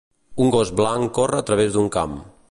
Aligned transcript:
Un 0.45 0.47
gos 0.55 0.71
blanc 0.79 1.13
corre 1.19 1.41
a 1.43 1.47
través 1.51 1.77
d'un 1.77 1.91
camp. 1.97 2.17